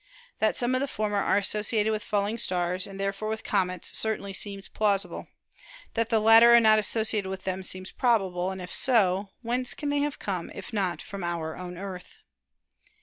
[0.39, 4.33] That some of the former are associated with falling stars, and therefore with comets, certainly
[4.33, 5.27] seems plausible.
[5.93, 9.89] That the latter are not associated with them seems probable, and if so, whence can
[9.89, 12.17] they have come if not from our own Earth